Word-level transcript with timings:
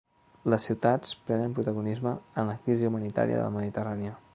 Les 0.53 0.65
ciutats 0.69 1.11
prenen 1.27 1.53
protagonisme 1.61 2.15
en 2.43 2.51
la 2.53 2.59
crisi 2.65 2.93
humanitària 2.93 3.41
de 3.41 3.47
la 3.49 3.57
Mediterrània 3.61 4.21